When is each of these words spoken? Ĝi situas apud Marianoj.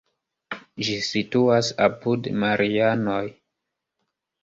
Ĝi 0.87 0.95
situas 1.09 1.71
apud 1.89 2.33
Marianoj. 2.47 3.25